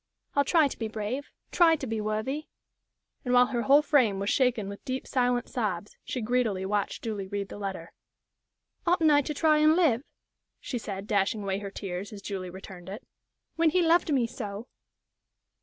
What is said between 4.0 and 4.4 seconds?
was